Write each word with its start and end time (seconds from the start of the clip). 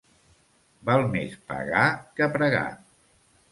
Val 0.89 1.05
més 1.17 1.37
pagar 1.53 1.85
que 2.17 2.31
pregar. 2.39 2.67